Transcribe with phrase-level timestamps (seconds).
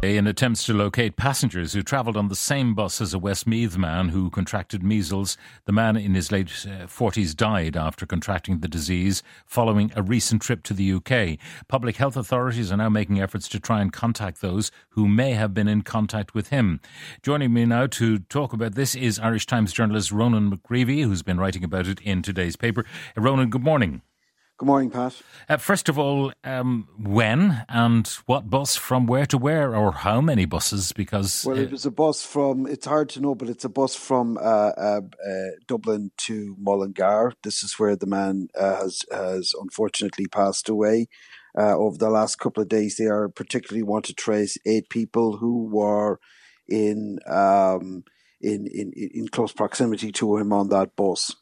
[0.00, 4.10] In attempts to locate passengers who travelled on the same bus as a Westmeath man
[4.10, 9.24] who contracted measles, the man in his late uh, 40s died after contracting the disease
[9.44, 11.36] following a recent trip to the UK.
[11.66, 15.52] Public health authorities are now making efforts to try and contact those who may have
[15.52, 16.80] been in contact with him.
[17.24, 21.40] Joining me now to talk about this is Irish Times journalist Ronan McGreevy, who's been
[21.40, 22.84] writing about it in today's paper.
[23.16, 24.02] Uh, Ronan, good morning.
[24.58, 25.14] Good morning, Pat.
[25.48, 30.20] Uh, first of all, um, when and what bus from where to where, or how
[30.20, 30.90] many buses?
[30.90, 33.94] Because Well, it was a bus from, it's hard to know, but it's a bus
[33.94, 37.34] from uh, uh, uh, Dublin to Mullingar.
[37.44, 41.06] This is where the man uh, has, has unfortunately passed away.
[41.56, 45.36] Uh, over the last couple of days, they are particularly want to trace eight people
[45.36, 46.18] who were
[46.66, 48.02] in, um,
[48.40, 51.36] in, in, in close proximity to him on that bus.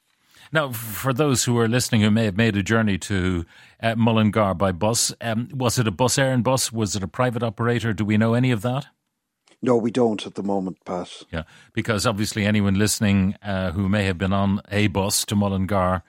[0.52, 3.45] Now, for those who are listening who may have made a journey to
[3.82, 6.72] uh, Mullingar by bus, um, was it a Bus Éireann bus?
[6.72, 7.92] Was it a private operator?
[7.92, 8.86] Do we know any of that?
[9.62, 11.22] No, we don't at the moment, Pat.
[11.33, 16.02] Yeah, because obviously anyone listening uh, who may have been on a bus to Mullingar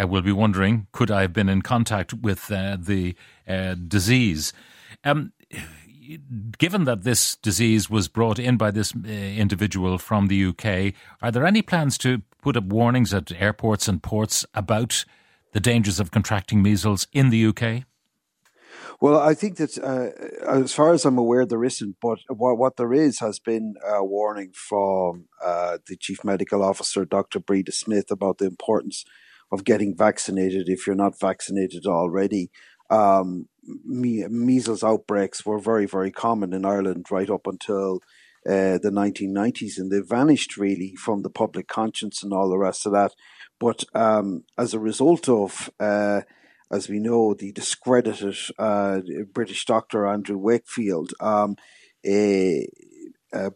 [0.00, 3.14] uh, will be wondering, could I have been in contact with uh, the
[3.46, 4.52] uh, disease?
[5.04, 5.32] Um,
[6.58, 11.30] given that this disease was brought in by this uh, individual from the UK, are
[11.30, 15.04] there any plans to put up warnings at airports and ports about
[15.52, 17.84] the dangers of contracting measles in the UK?
[19.00, 20.10] Well, I think that uh,
[20.48, 21.96] as far as I'm aware, there isn't.
[22.00, 27.04] But what, what there is has been a warning from uh, the chief medical officer,
[27.04, 27.40] Dr.
[27.40, 29.04] Breda Smith, about the importance
[29.50, 32.50] of getting vaccinated if you're not vaccinated already.
[32.90, 33.48] Um,
[33.84, 38.00] me- measles outbreaks were very, very common in Ireland right up until
[38.46, 42.86] uh, the 1990s, and they vanished really from the public conscience and all the rest
[42.86, 43.12] of that.
[43.60, 46.22] But um, as a result of uh,
[46.72, 49.00] as we know, the discredited uh,
[49.32, 51.56] British doctor Andrew Wakefield, um,
[52.02, 52.64] eh,
[53.32, 53.50] uh,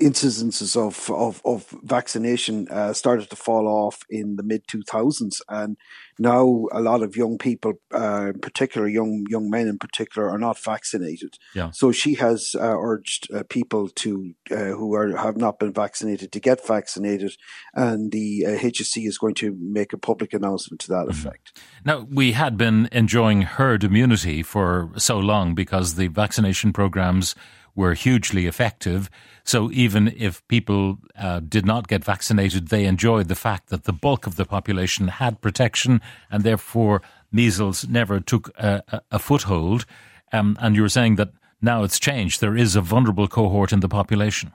[0.00, 5.40] incidences of, of, of vaccination uh, started to fall off in the mid 2000s.
[5.48, 5.76] And
[6.18, 10.38] now a lot of young people, uh, in particular young, young men in particular, are
[10.38, 11.38] not vaccinated.
[11.54, 11.70] Yeah.
[11.70, 16.32] So she has uh, urged uh, people to uh, who are have not been vaccinated
[16.32, 17.36] to get vaccinated,
[17.74, 21.60] and the uh, HSE is going to make a public announcement to that effect.
[21.84, 27.34] Now, we had been enjoying herd immunity for so long because the vaccination programs
[27.76, 29.08] were hugely effective.
[29.44, 33.92] So even if people uh, did not get vaccinated, they enjoyed the fact that the
[33.92, 36.00] bulk of the population had protection
[36.30, 39.84] and therefore measles never took a, a, foothold.
[40.32, 42.40] Um, and you were saying that now it's changed.
[42.40, 44.52] There is a vulnerable cohort in the population.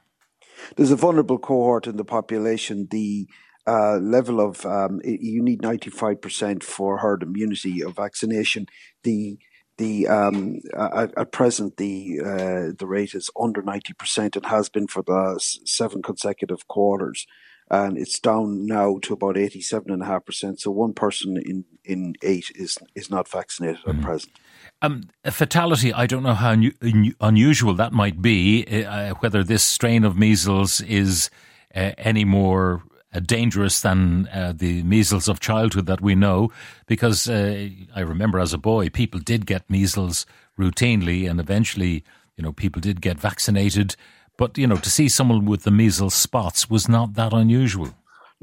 [0.75, 2.87] There's a vulnerable cohort in the population.
[2.89, 3.27] The
[3.67, 8.65] uh, level of um, you need 95% for herd immunity of vaccination.
[9.03, 9.37] The
[9.77, 14.87] the um, at, at present the uh, the rate is under 90% and has been
[14.87, 17.25] for the seven consecutive quarters.
[17.69, 20.59] And it's down now to about 87.5%.
[20.59, 24.33] So one person in, in eight is is not vaccinated at present.
[24.81, 29.63] Um, a fatality, I don't know how un- unusual that might be, uh, whether this
[29.63, 31.29] strain of measles is
[31.73, 32.83] uh, any more
[33.19, 36.49] dangerous than uh, the measles of childhood that we know,
[36.87, 40.25] because uh, I remember as a boy, people did get measles
[40.57, 42.03] routinely, and eventually,
[42.37, 43.95] you know, people did get vaccinated.
[44.37, 47.93] But, you know, to see someone with the measles spots was not that unusual.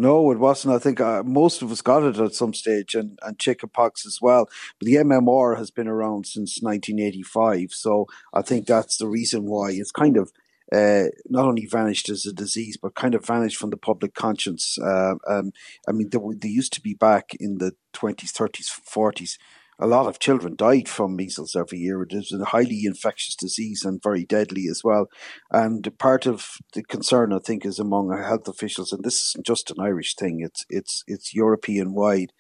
[0.01, 0.75] No, it wasn't.
[0.75, 4.21] I think uh, most of us got it at some stage, and, and chickenpox as
[4.23, 4.49] well.
[4.79, 9.71] But the MMR has been around since 1985, so I think that's the reason why
[9.73, 10.31] it's kind of
[10.73, 14.77] uh, not only vanished as a disease, but kind of vanished from the public conscience.
[14.79, 15.53] Uh, um,
[15.89, 19.39] I mean, they, they used to be back in the 20s, 30s, 40s.
[19.81, 22.03] A lot of children died from measles every year.
[22.03, 25.07] It is a highly infectious disease and very deadly as well.
[25.53, 29.71] And part of the concern, I think, is among health officials, and this isn't just
[29.71, 32.33] an Irish thing; it's it's it's European wide.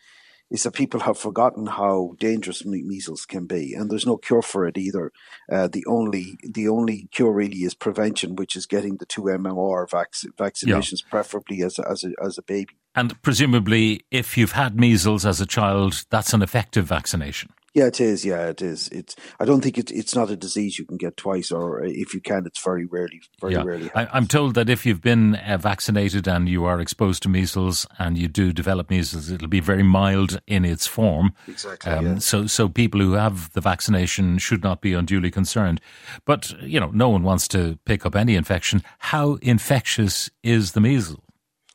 [0.51, 4.43] Is that people have forgotten how dangerous me- measles can be, and there's no cure
[4.43, 5.13] for it either.
[5.51, 9.87] Uh, the only the only cure really is prevention, which is getting the two MMR
[9.91, 12.77] vac- vaccinations, preferably as a, as a as a baby.
[12.95, 17.51] And presumably, if you've had measles as a child, that's an effective vaccination.
[17.75, 18.25] Yeah, it is.
[18.25, 18.89] Yeah, it is.
[18.89, 19.15] It's.
[19.39, 19.93] I don't think it's.
[19.93, 23.21] It's not a disease you can get twice, or if you can, it's very rarely.
[23.41, 23.91] Very rarely.
[23.95, 27.87] I, I'm told that if you've been uh, vaccinated and you are exposed to measles
[27.99, 31.35] and you do develop measles, it'll be very mild in its form.
[31.47, 32.19] Exactly, Um, yeah.
[32.19, 35.81] So, so people who have the vaccination should not be unduly concerned.
[36.25, 38.83] But you know, no one wants to pick up any infection.
[38.99, 41.21] How infectious is the measles?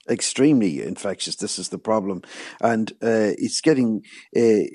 [0.09, 1.35] Extremely infectious.
[1.35, 2.21] This is the problem,
[2.61, 4.03] and uh, it's getting,
[4.35, 4.65] uh,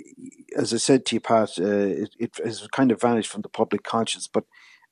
[0.56, 3.48] as I said to you, Pat, uh, it, it, has kind of vanished from the
[3.48, 4.26] public conscience.
[4.26, 4.44] But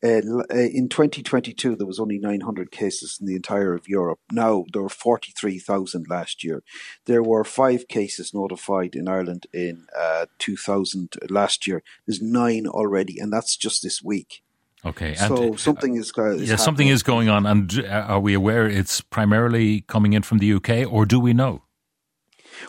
[0.05, 4.21] uh, uh, in 2022, there was only 900 cases in the entire of Europe.
[4.31, 6.63] Now there were 43,000 last year.
[7.07, 11.83] There were five cases notified in Ireland in uh, 2000 last year.
[12.07, 14.43] There's nine already, and that's just this week.
[14.87, 18.21] Okay, so and, something is, uh, is yeah, something is going on, and uh, are
[18.21, 21.63] we aware it's primarily coming in from the UK, or do we know?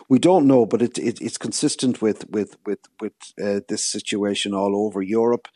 [0.08, 4.52] We don't know, but it, it it's consistent with with with with uh, this situation
[4.52, 5.46] all over Europe.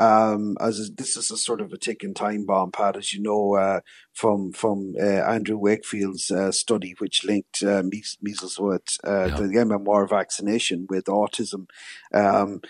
[0.00, 3.54] Um, as this is a sort of a ticking time bomb, Pat, as you know
[3.54, 3.80] uh,
[4.14, 7.82] from from uh, Andrew Wakefield's uh, study, which linked uh,
[8.22, 9.36] measles with uh, yeah.
[9.36, 11.66] the MMR vaccination with autism.
[12.14, 12.62] Um,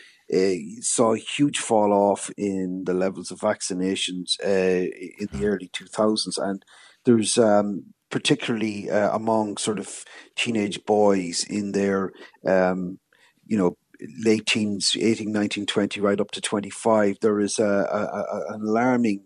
[0.81, 4.89] saw a huge fall off in the levels of vaccinations uh,
[5.19, 6.65] in the early 2000s, and
[7.05, 10.05] there's um, particularly uh, among sort of
[10.37, 12.13] teenage boys in their
[12.45, 12.99] um,
[13.47, 13.77] you know
[14.25, 19.23] late teens, 18, 19, 20, right up to 25, there is a, a, an alarming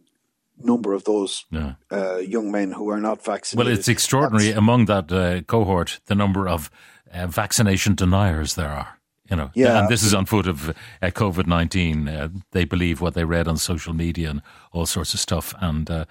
[0.59, 1.75] number of those yeah.
[1.91, 3.67] uh, young men who are not vaccinated.
[3.67, 6.71] Well, it's extraordinary That's, among that uh, cohort the number of
[7.13, 8.99] uh, vaccination deniers there are.
[9.31, 12.09] You know, yeah, and this is on foot of uh, COVID nineteen.
[12.09, 15.91] Uh, they believe what they read on social media and all sorts of stuff, and
[15.91, 16.05] uh,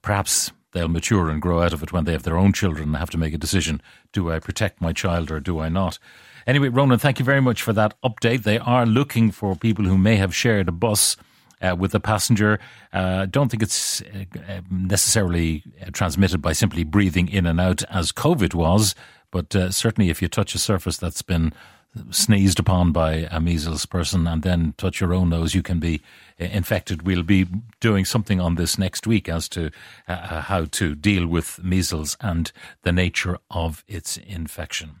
[0.00, 2.96] perhaps they'll mature and grow out of it when they have their own children and
[2.96, 5.98] have to make a decision: Do I protect my child or do I not?
[6.46, 8.44] Anyway, Ronan, thank you very much for that update.
[8.44, 11.16] They are looking for people who may have shared a bus.
[11.62, 12.60] Uh, with a passenger.
[12.92, 15.64] Uh, don't think it's uh, necessarily
[15.94, 18.94] transmitted by simply breathing in and out as COVID was,
[19.30, 21.54] but uh, certainly if you touch a surface that's been
[22.10, 26.00] sneezed upon by a measles person and then touch your own nose, you can be
[26.40, 27.06] uh, infected.
[27.06, 27.46] We'll be
[27.80, 29.70] doing something on this next week as to
[30.06, 32.52] uh, how to deal with measles and
[32.82, 35.00] the nature of its infection.